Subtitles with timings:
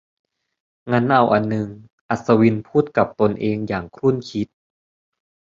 [0.91, 1.67] งั้นเอาอันนึง
[2.09, 4.47] อัศวินพูดกับตนเองอย่างครุ่นคิด